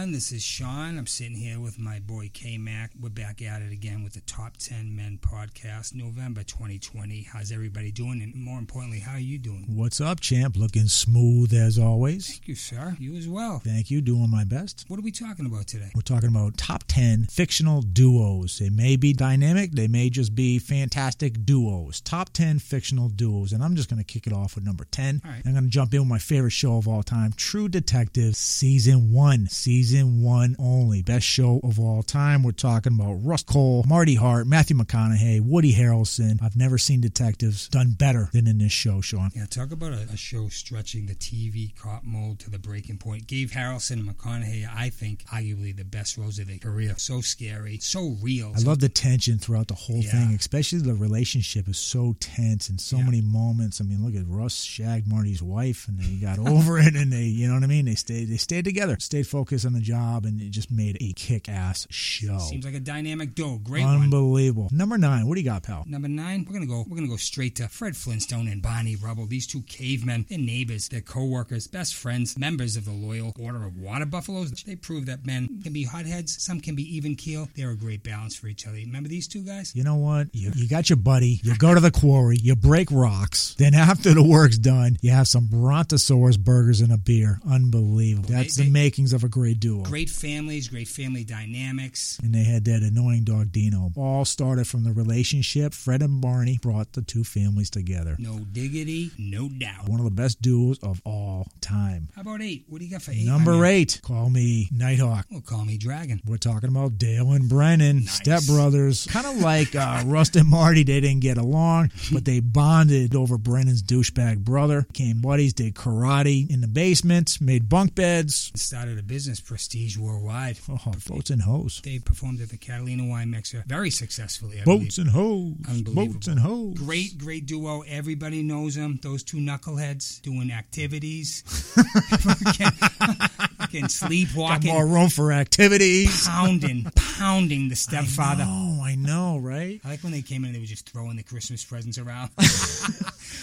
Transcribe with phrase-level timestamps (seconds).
[0.00, 0.14] everyone?
[0.14, 0.96] This is Sean.
[0.96, 2.90] I'm sitting here with my boy K Mac.
[2.98, 7.28] We're back at it again with the Top 10 Men podcast, November 2020.
[7.30, 8.22] How's everybody doing?
[8.22, 9.66] And more importantly, how are you doing?
[9.68, 10.56] What's up, champ?
[10.56, 12.28] Looking smooth as always.
[12.28, 12.96] Thank you, sir.
[12.98, 13.60] You as well.
[13.62, 14.00] Thank you.
[14.00, 14.86] Doing my best.
[14.88, 15.90] What are we talking about today?
[15.94, 18.58] We're talking about top 10 fictional duos.
[18.58, 22.00] They may be dynamic, they may just be fantastic duos.
[22.00, 23.52] Top 10 fictional duos.
[23.52, 25.20] And I'm just going to kick it off with number 10.
[25.24, 25.42] All right.
[25.44, 29.12] I'm going to jump in with my favorite show of all time, True Detective Season
[29.12, 29.48] 1.
[29.48, 31.02] Season 1 only.
[31.02, 32.42] Best show of all time.
[32.42, 36.40] We're talking about Rust Cohle, Marty Hart, Matthew McConaughey, Woody Harrelson.
[36.42, 39.30] I've never seen detectives done better than in this show, Sean.
[39.34, 43.26] Yeah, talk about a, a show stretching the TV cop mold to the breaking point.
[43.26, 46.94] Gave Harrelson and McConaughey, I think, arguably the best roles of their career.
[46.98, 48.52] So scary, so real.
[48.56, 50.10] I love the tension throughout the whole Yeah.
[50.12, 53.04] thing, especially the relationship is so tense and so Yeah.
[53.04, 53.80] many moments.
[53.80, 57.24] I mean, look at Russ shagged Marty's wife, and they got over it, and they,
[57.24, 57.86] you know what I mean.
[57.86, 61.12] They stayed, they stayed together, stayed focused on the job, and it just made a
[61.14, 62.38] kick-ass show.
[62.38, 63.58] Seems like a dynamic duo.
[63.58, 64.02] Great one.
[64.02, 64.68] Unbelievable.
[64.72, 65.84] Number nine, what do you got, pal?
[65.86, 66.84] Number nine, we're gonna go.
[66.88, 69.26] We're gonna go straight to Fred Flintstone and Barney Rubble.
[69.26, 73.76] These two cavemen, they're neighbors, they're co-workers, best friends, members of the loyal Order of
[73.78, 74.50] Water Buffaloes.
[74.66, 77.48] They prove that men can be hotheads, some can be even keel.
[77.56, 78.76] They're a great balance for each other.
[78.76, 79.74] Remember these two guys?
[79.74, 80.28] You know what?
[80.32, 81.40] You, you got your buddy.
[81.42, 82.36] You go to the quarry.
[82.40, 83.54] You break rocks.
[83.58, 87.40] Then after the work's done, you have some Brontosaurus burgers and a beer.
[87.48, 88.28] Unbelievable.
[88.30, 89.69] That's They- the makings of a great duo.
[89.78, 92.18] Great families, great family dynamics.
[92.22, 93.90] and they had that annoying dog Dino.
[93.96, 95.72] All started from the relationship.
[95.74, 98.16] Fred and Barney brought the two families together.
[98.18, 99.88] No diggity, no doubt.
[99.88, 102.08] One of the best duos of all time.
[102.14, 102.64] How about eight?
[102.68, 103.24] What do you got for eight?
[103.26, 105.26] Number eight, call me Nighthawk.
[105.30, 106.20] Well, call me Dragon.
[106.24, 108.20] We're talking about Dale and Brennan, Nice.
[108.20, 109.08] stepbrothers.
[109.08, 110.82] Kind of like uh, Rust and Marty.
[110.82, 114.82] They didn't get along, but they bonded over Brennan's douchebag brother.
[114.82, 118.52] Became buddies, did karate in the basement, made bunk beds.
[118.54, 120.56] Started a business, Prestige Worldwide.
[120.70, 121.82] Oh, boats and hoes.
[121.84, 124.58] They performed at the Catalina Wine Mixer very successfully.
[124.58, 124.98] I Boats believe.
[124.98, 125.54] and hoes.
[125.68, 126.14] Unbelievable.
[126.14, 126.78] Boats and hoes.
[126.78, 127.82] Great, great duo.
[127.82, 128.98] Everybody knows them.
[129.02, 131.44] Those two knuckleheads doing activities.
[133.70, 134.72] fucking, fucking Got sleepwalking.
[134.72, 136.26] more room for activities.
[136.26, 136.84] Pounding,
[137.18, 138.44] pounding the stepfather.
[138.46, 139.80] Oh, I know, right?
[139.84, 142.30] I like when they came in and they were just throwing the Christmas presents around.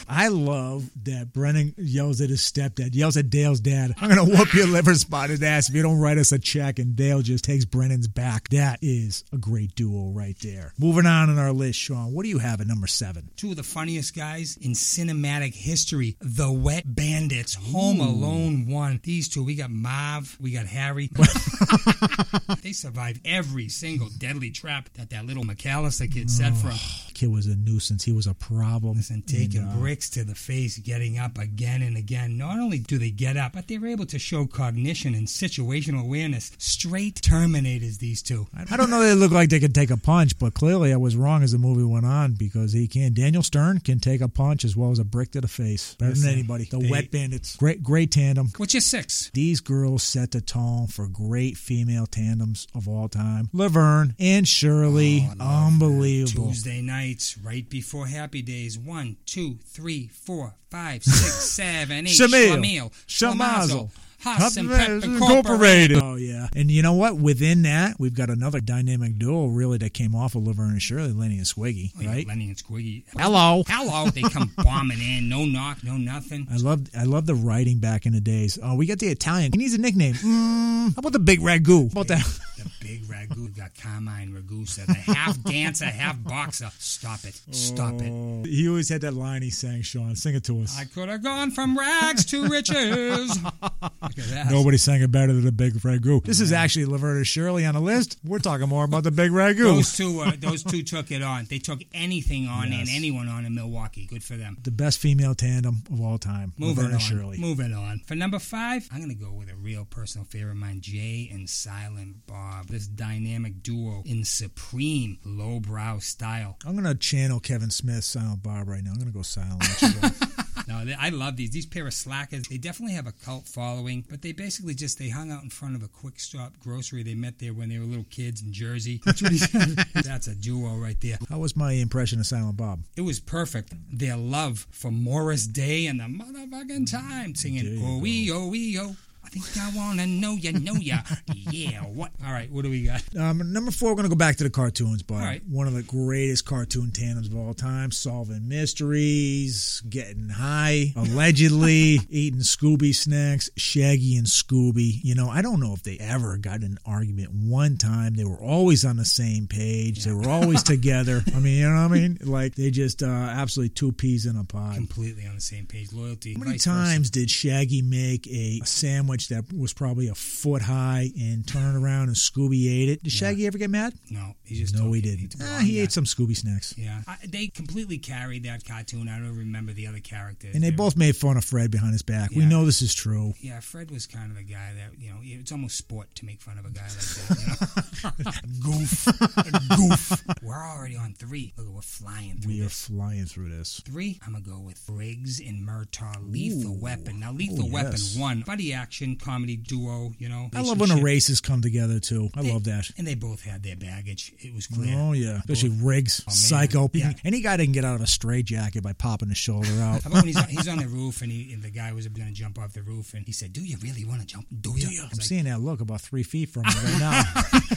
[0.10, 4.38] I love that Brennan yells at his stepdad, yells at Dale's dad, I'm going to
[4.38, 6.80] whoop your liver spotted ass if you don't write us a check.
[6.80, 8.50] And Dale just takes Brennan's back.
[8.50, 10.74] That is a great duo right there.
[10.78, 13.30] Moving on in our list, Sean, what do you have at number seven?
[13.36, 19.02] Two of the funniest guys in cinematic history, the Wet Bandits, Home Alone 1.
[19.04, 19.70] These two, we got
[20.18, 21.10] Marv, we got Harry.
[22.64, 26.78] they survived every single deadly trap that that little McCallister kid set for 'em.
[27.18, 28.04] Kid was a nuisance.
[28.04, 29.00] He was a problem.
[29.26, 32.38] taking And, uh, bricks to the face, getting up again and again.
[32.38, 36.52] Not only do they get up, but they're able to show cognition and situational awareness.
[36.60, 38.46] Straight Terminators, these two.
[38.70, 41.16] I don't know they look like they could take a punch, but clearly I was
[41.16, 43.14] wrong as the movie went on because he can.
[43.14, 45.96] Daniel Stern can take a punch as well as a brick to the face.
[45.96, 46.66] Better than anybody.
[46.66, 47.56] The they- Wet Bandits.
[47.56, 48.52] Great, great tandem.
[48.58, 49.32] What's your six?
[49.34, 53.50] These girls set the tone for great female tandems of all time.
[53.54, 55.28] Laverne and Shirley.
[55.40, 56.50] Oh, Unbelievable.
[56.50, 58.78] Tuesday nights, right before Happy Days.
[58.78, 62.08] One, two, three, four, five, six, seven, eight.
[62.08, 63.90] Shamil, Schlemiel, Shamazel,
[64.36, 65.98] Hasenpfeffer Incorporated.
[66.02, 66.48] Oh, yeah.
[66.56, 67.18] And you know what?
[67.18, 71.12] Within that, we've got another dynamic duo, really, that came off of Laverne and Shirley,
[71.14, 72.28] Lenny and Squiggy, Oh, yeah, right?
[72.28, 73.04] Lenny and Squiggy.
[73.18, 73.64] Hello.
[73.68, 74.10] Hello.
[74.10, 75.30] They come bombing in.
[75.30, 76.48] No knock, no nothing.
[76.52, 78.58] I love I love the writing back in the days.
[78.62, 79.52] Oh, we got the Italian.
[79.52, 80.16] He needs a nickname.
[80.88, 81.92] Mm, how about the Big Ragu?
[81.94, 82.24] How about that?
[82.58, 86.70] The big ragu We got Carmine Ragusa, the half dancer, half boxer.
[86.80, 87.40] Stop it.
[87.52, 88.48] Stop it.
[88.48, 90.16] He always had that line he sang, Sean.
[90.16, 90.78] Sing it to us.
[90.80, 93.38] I could have gone from rags to riches.
[94.50, 96.24] Nobody sang it better than the Big Ragu.
[96.24, 98.18] This is actually Laverne and Shirley on the list.
[98.24, 99.64] We're talking more about the Big Ragu.
[99.64, 101.46] Those two, uh, those two took it on.
[101.50, 104.06] They took anything on and anyone on in Milwaukee.
[104.08, 104.58] Good for them.
[104.64, 106.54] the best female tandem of all time.
[106.58, 107.00] Moving Laverne on.
[107.00, 107.38] Shirley.
[107.38, 108.00] Moving on.
[108.06, 111.30] For number five, I'm going to go with a real personal favorite of mine, Jay
[111.32, 112.68] and Silent Bob.
[112.68, 116.58] This dynamic duo in supreme lowbrow style.
[116.66, 118.92] I'm gonna channel Kevin Smith, Silent Bob, right now.
[118.92, 119.64] I'm gonna go silent.
[120.68, 121.52] No, they, I love these.
[121.52, 125.10] These pair of slackers, they definitely have a cult following, but they basically just they
[125.10, 127.86] hung out in front of a quick stop grocery they met there when they were
[127.86, 129.02] little kids in Jersey.
[129.06, 129.78] That's, what he said.
[129.94, 131.18] That's a duo right there.
[131.30, 132.82] How was my impression of Silent Bob?
[132.96, 133.74] It was perfect.
[133.92, 138.96] Their love for Morris Day and the motherfucking time singing oh wee oh wee oh.
[139.28, 141.00] I think I wanna know ya, know ya.
[141.52, 142.12] yeah, what?
[142.26, 143.04] All right, what do we got?
[143.18, 145.42] Um, number four, we're going to go back to the cartoons, but right.
[145.50, 152.40] one of the greatest cartoon tandems of all time, solving mysteries, getting high, allegedly eating
[152.40, 155.00] Scooby snacks, Shaggy and Scooby.
[155.04, 158.14] You know, I don't know if they ever got an argument one time.
[158.14, 160.06] They were always on the same page.
[160.06, 161.22] They were always together.
[161.36, 162.18] I mean, you know what I mean?
[162.24, 164.76] Like they just uh, absolutely two peas in a pod.
[164.76, 165.92] Completely on the same page.
[165.92, 166.36] Loyalty.
[166.36, 171.48] How many times did Shaggy make a sandwich that was probably a foot high and
[171.48, 173.04] turn it around and Scooby ate it?
[173.04, 173.94] Did Shaggy ever get mad?
[174.12, 175.36] No, he just No, he didn't.
[175.42, 175.84] Ah, he that.
[175.84, 176.76] ate some Scooby snacks.
[176.78, 179.10] Yeah, I, they completely carried that cartoon.
[179.10, 180.54] I don't remember the other characters.
[180.56, 182.32] And they were- both made fun of Fred behind his back.
[182.32, 183.34] We know this is true.
[183.42, 185.18] Yeah, Fred was kind of the guy that you know.
[185.24, 188.14] It's almost sport to make fun of a guy like that.
[188.18, 188.32] You know?
[188.78, 189.06] goof,
[189.78, 190.24] goof.
[190.44, 191.54] We're already on three.
[191.58, 192.88] Look, we're flying through We are this.
[192.88, 193.82] flying through this.
[193.86, 194.20] Three.
[194.26, 196.32] I'm gonna go with Riggs and Murtaugh.
[196.32, 196.80] Lethal Ooh.
[196.80, 197.20] Weapon.
[197.20, 198.16] Now, Lethal Oh, Weapon yes.
[198.18, 200.12] one buddy action comedy duo.
[200.18, 202.30] You know, I love when the races come together too.
[202.36, 202.92] I They- love that.
[202.98, 204.34] And they both had their baggage.
[204.40, 204.96] It was clear.
[204.98, 206.90] Oh yeah, especially Riggs, Oh, psycho.
[206.94, 207.14] Yeah.
[207.26, 210.04] Any guy that can get out of a straitjacket by popping his shoulder out.
[210.04, 212.08] How about when he's on, he's on the roof and, he, and the guy was
[212.08, 214.48] going to jump off the roof and he said, "Do you really want to jump?
[214.62, 217.24] Do you?" I'm like- seeing that look about three feet from me right now.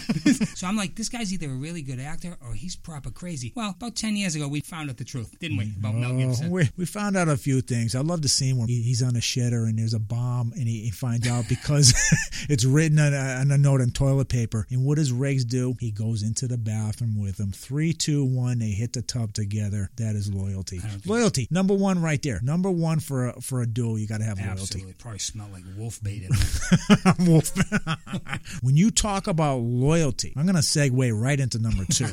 [0.54, 3.52] So I'm like, this guy's either a really good actor or he's proper crazy.
[3.54, 5.72] Well, about 10 years ago, we found out the truth, didn't we?
[5.78, 6.50] About Mel Oh, Gibson.
[6.50, 7.94] we, we found out a few things.
[7.94, 10.68] I love the scene where he, he's on a shitter and there's a bomb, and
[10.68, 11.94] he, he finds out because
[12.48, 14.66] it's written on a, on a note on toilet paper.
[14.70, 15.74] And what does Riggs do?
[15.80, 17.52] He goes into the bathroom with him.
[17.52, 18.58] Three, two, one.
[18.58, 19.90] They hit the tub together.
[19.96, 20.80] That is loyalty.
[21.04, 22.40] Loyalty, number one, right there.
[22.42, 24.62] Number one for a, for a duel, You got to have loyalty.
[24.62, 24.92] Absolutely.
[24.94, 26.22] Probably smell like wolf bait.
[27.20, 27.50] Wolf.
[28.62, 32.08] when you talk about loyalty, I'm going to segue right into number two.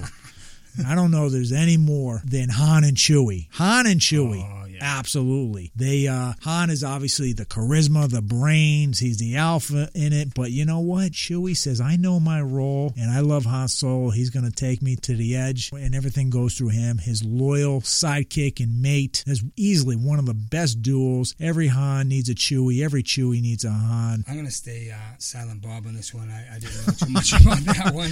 [0.85, 3.47] I don't know there's any more than Han and Chewie.
[3.53, 4.43] Han and Chewie.
[4.43, 4.97] Oh, yeah.
[4.99, 5.71] Absolutely.
[5.75, 10.51] They uh Han is obviously the charisma, the brains, he's the alpha in it, but
[10.51, 11.11] you know what?
[11.11, 14.09] Chewie says, "I know my role and I love Han Solo.
[14.11, 16.97] He's going to take me to the edge and everything goes through him.
[16.97, 21.35] His loyal sidekick and mate is easily one of the best duels.
[21.39, 24.23] Every Han needs a Chewie, every Chewie needs a Han.
[24.27, 26.29] I'm going to stay uh, silent Bob on this one.
[26.29, 28.11] I, I didn't know too much about that one.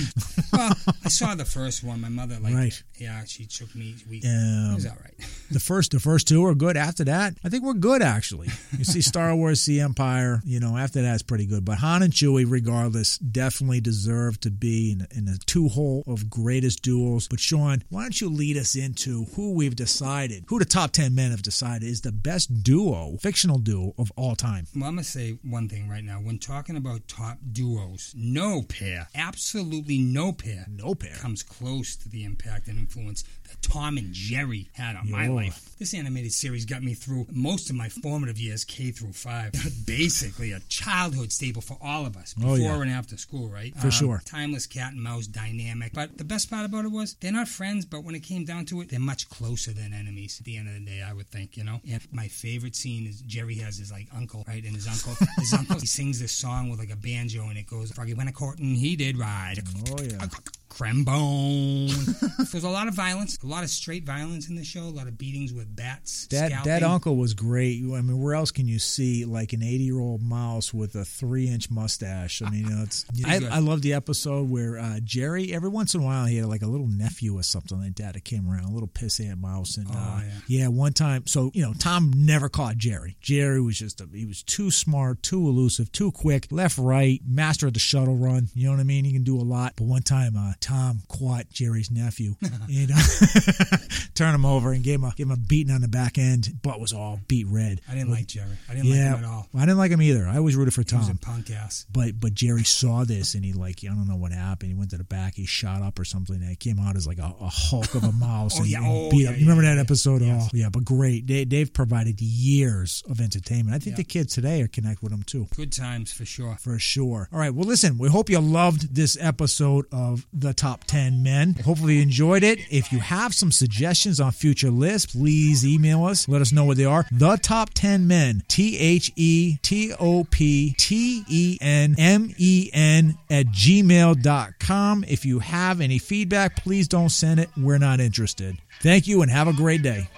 [0.53, 0.73] Well,
[1.03, 2.01] I saw the first one.
[2.01, 2.83] My mother, like, Right.
[2.97, 3.95] yeah, she took me.
[4.09, 5.13] We, Um, it was all right.
[5.51, 6.77] the first the first two are good.
[6.77, 8.49] After that, I think we're good actually.
[8.77, 10.41] You see Star Wars, see Empire.
[10.45, 11.63] You know, after that, it's pretty good.
[11.65, 16.29] But Han and Chewie, regardless, definitely deserve to be in, in a two hole of
[16.29, 17.27] greatest duels.
[17.27, 21.13] But Sean, why don't you lead us into who we've decided, who the top ten
[21.15, 24.67] men have decided is the best duo, fictional duo of all time?
[24.75, 26.15] Well, I'm going to say one thing right now.
[26.19, 31.15] When talking about top duos, no pair, absolutely no pair, No pair.
[31.15, 35.75] comes close to the impact and influence that Tom and Jerry had on my life.
[35.77, 39.51] This animated series got me through most of my formative years, K through five.
[39.85, 42.81] Basically, a childhood staple for all of us, before Oh, yeah.
[42.81, 43.73] and after school, right?
[43.75, 44.21] Um, For sure.
[44.25, 45.93] Timeless cat and mouse dynamic.
[45.93, 48.65] But the best part about it was they're not friends, but when it came down
[48.65, 50.37] to it, they're much closer than enemies.
[50.39, 51.79] At the end of the day, I would think, you know.
[51.89, 54.63] And my favorite scene is Jerry has his like uncle, right?
[54.63, 57.67] And his uncle, his uncle, he sings this song with like a banjo, and it
[57.67, 59.59] goes, "Froggy went a courting, he did ride."
[59.89, 60.27] Oh yeah.
[60.75, 61.89] Crembone.
[62.51, 65.07] There's a lot of violence, a lot of straight violence in the show, a lot
[65.07, 66.27] of beatings with bats.
[66.27, 66.71] That scalping.
[66.71, 67.77] that uncle was great.
[67.81, 71.05] I mean, where else can you see like an eighty year old mouse with a
[71.05, 72.41] three inch mustache?
[72.41, 73.05] I mean, you know, it's.
[73.25, 73.35] I.
[73.55, 76.61] I love the episode where uh, Jerry every once in a while he had like
[76.61, 79.87] a little nephew or something like that that came around, a little pissant mouse, and
[79.89, 80.67] Oh, uh, yeah.
[80.67, 81.25] one time.
[81.27, 83.15] So you know, Tom never caught Jerry.
[83.21, 87.67] Jerry was just a, he was too smart, too elusive, too quick, left right, master
[87.67, 88.49] of the shuttle run.
[88.53, 89.05] You know what I mean?
[89.05, 89.73] He can do a lot.
[89.77, 92.97] But one time, uh, Tom caught Jerry's nephew and uh,
[94.15, 96.49] turned him over and gave him a gave him a beating on the back end.
[96.63, 97.81] Butt was all beat red.
[97.87, 98.57] I didn't like Jerry.
[98.67, 99.47] I didn't yeah, like him at all.
[99.55, 100.25] I didn't like him either.
[100.25, 101.17] I always rooted for He was a Tom.
[101.19, 101.85] punk ass.
[101.91, 104.71] But but Jerry saw this and he like I don't know what happened.
[104.71, 105.35] He went to the back.
[105.35, 106.35] He shot up or something.
[106.35, 108.55] And it came out as like a, a hulk of a mouse.
[108.55, 108.77] Oh, and, yeah.
[108.77, 109.35] and Oh, yeah, up.
[109.35, 110.21] You remember yeah, that episode?
[110.21, 110.45] Yes.
[110.47, 111.27] Oh yeah, but great.
[111.27, 113.75] They they've provided years of entertainment.
[113.75, 115.47] I think the kids today are connect with them too.
[115.55, 116.55] Good times for sure.
[116.59, 117.27] For sure.
[117.31, 117.53] All right.
[117.53, 121.55] Well, listen, we hope you loved this episode of the top 10 men.
[121.63, 122.59] Hopefully, you enjoyed it.
[122.69, 126.27] If you have some suggestions on future lists, please email us.
[126.27, 127.05] Let us know what they are.
[127.11, 132.69] The top 10 men, T H E T O P T E N M E
[132.73, 135.05] N at gmail.com.
[135.07, 137.49] If you have any feedback, please don't send it.
[137.57, 138.57] We're not interested.
[138.81, 140.09] Thank you and have a great day.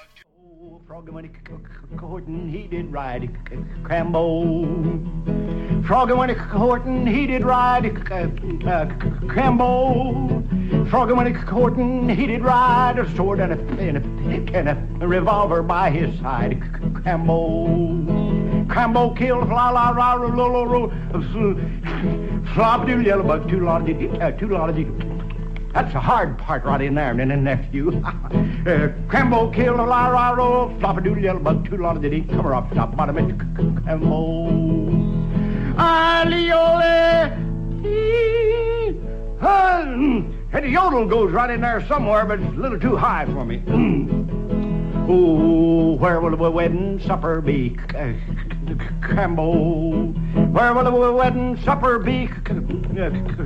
[0.98, 1.30] Froggy
[1.96, 3.30] courting, he did ride
[3.84, 4.66] crambo.
[5.86, 8.26] Froggy a courting, he did ride a uh,
[9.28, 10.90] crambo.
[10.90, 14.02] Froggy a courting, he did ride a sword and a, and a
[14.58, 16.60] and a revolver by his side.
[16.62, 18.66] Crambo.
[18.66, 20.90] Crambo killed la la ra ro lo lo ro
[22.56, 23.60] flop doodle yellow bug two
[25.78, 27.90] that's the hard part right in there, and nephew.
[28.04, 28.10] uh,
[29.12, 32.48] Crambo killed a la ra ro flop a doodle yellow bug two lot diddy come
[32.48, 34.50] up top bottom it Crambo
[35.78, 37.28] Aliole
[39.40, 43.46] and the yodel goes right in there somewhere, but it's a little too high for
[43.46, 43.62] me.
[45.10, 47.70] Oh, where will the wedding supper be?
[49.00, 50.52] Crambo.
[50.52, 52.28] Where will the wedding supper be?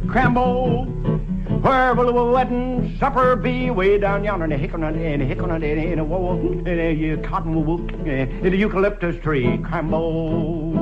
[0.09, 1.20] Crambo.
[1.61, 3.69] Where will the wedding supper be?
[3.69, 7.53] Way down yonder in the hickory in the hickory in a wall in a cotton
[7.53, 9.45] wool in the eucalyptus tree.
[9.59, 10.73] Crambo.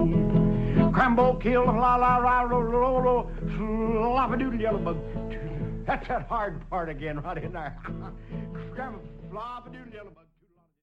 [0.93, 4.97] Crambo killed la la la ro ro ro flop a doodle yellow bug.
[5.85, 7.75] That's that hard part again right in there.
[8.73, 10.28] Crambo flop a doodle yellow bug.